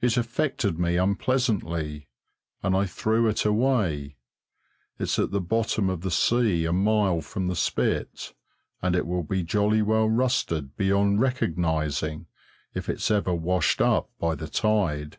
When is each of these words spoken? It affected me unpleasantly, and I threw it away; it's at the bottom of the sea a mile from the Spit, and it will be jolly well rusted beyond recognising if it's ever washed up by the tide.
It 0.00 0.16
affected 0.16 0.78
me 0.78 0.96
unpleasantly, 0.98 2.06
and 2.62 2.76
I 2.76 2.86
threw 2.86 3.26
it 3.28 3.44
away; 3.44 4.14
it's 5.00 5.18
at 5.18 5.32
the 5.32 5.40
bottom 5.40 5.88
of 5.90 6.02
the 6.02 6.12
sea 6.12 6.64
a 6.64 6.72
mile 6.72 7.20
from 7.20 7.48
the 7.48 7.56
Spit, 7.56 8.34
and 8.80 8.94
it 8.94 9.04
will 9.04 9.24
be 9.24 9.42
jolly 9.42 9.82
well 9.82 10.08
rusted 10.08 10.76
beyond 10.76 11.20
recognising 11.20 12.26
if 12.72 12.88
it's 12.88 13.10
ever 13.10 13.34
washed 13.34 13.80
up 13.80 14.08
by 14.20 14.36
the 14.36 14.46
tide. 14.46 15.18